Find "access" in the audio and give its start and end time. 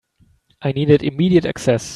1.45-1.85